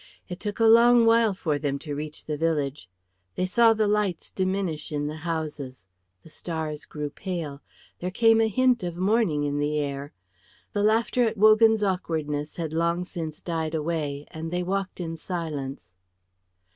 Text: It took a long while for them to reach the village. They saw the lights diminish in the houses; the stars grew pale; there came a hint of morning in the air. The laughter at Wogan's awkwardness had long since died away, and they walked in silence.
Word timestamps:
It 0.27 0.39
took 0.39 0.59
a 0.59 0.65
long 0.65 1.05
while 1.05 1.35
for 1.35 1.59
them 1.59 1.77
to 1.85 1.93
reach 1.93 2.25
the 2.25 2.35
village. 2.35 2.89
They 3.35 3.45
saw 3.45 3.75
the 3.75 3.87
lights 3.87 4.31
diminish 4.31 4.91
in 4.91 5.05
the 5.05 5.17
houses; 5.29 5.85
the 6.23 6.29
stars 6.31 6.85
grew 6.85 7.11
pale; 7.11 7.61
there 7.99 8.09
came 8.09 8.41
a 8.41 8.47
hint 8.47 8.81
of 8.81 8.97
morning 8.97 9.43
in 9.43 9.59
the 9.59 9.77
air. 9.77 10.11
The 10.73 10.81
laughter 10.81 11.25
at 11.25 11.37
Wogan's 11.37 11.83
awkwardness 11.83 12.55
had 12.55 12.73
long 12.73 13.03
since 13.03 13.43
died 13.43 13.75
away, 13.75 14.25
and 14.31 14.49
they 14.49 14.63
walked 14.63 14.99
in 14.99 15.17
silence. 15.17 15.93